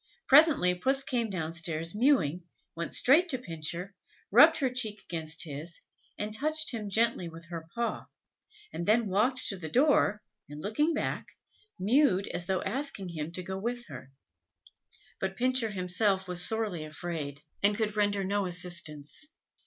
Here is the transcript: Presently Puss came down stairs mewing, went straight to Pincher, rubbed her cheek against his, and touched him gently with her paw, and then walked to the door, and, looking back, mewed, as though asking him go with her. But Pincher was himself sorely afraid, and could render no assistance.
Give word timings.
Presently 0.27 0.73
Puss 0.73 1.03
came 1.03 1.29
down 1.29 1.53
stairs 1.53 1.93
mewing, 1.93 2.41
went 2.75 2.91
straight 2.91 3.29
to 3.29 3.37
Pincher, 3.37 3.93
rubbed 4.31 4.57
her 4.57 4.71
cheek 4.71 4.99
against 5.03 5.43
his, 5.43 5.79
and 6.17 6.33
touched 6.33 6.71
him 6.71 6.89
gently 6.89 7.29
with 7.29 7.49
her 7.49 7.67
paw, 7.75 8.07
and 8.73 8.87
then 8.87 9.05
walked 9.09 9.45
to 9.49 9.57
the 9.57 9.69
door, 9.69 10.23
and, 10.49 10.59
looking 10.63 10.95
back, 10.95 11.27
mewed, 11.77 12.25
as 12.29 12.47
though 12.47 12.63
asking 12.63 13.09
him 13.09 13.29
go 13.29 13.59
with 13.59 13.85
her. 13.89 14.11
But 15.19 15.37
Pincher 15.37 15.67
was 15.67 15.75
himself 15.75 16.25
sorely 16.35 16.83
afraid, 16.83 17.41
and 17.61 17.77
could 17.77 17.95
render 17.95 18.23
no 18.23 18.47
assistance. 18.47 19.27